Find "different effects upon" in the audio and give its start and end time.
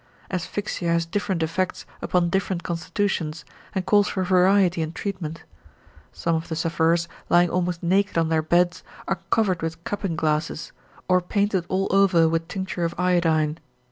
1.05-2.31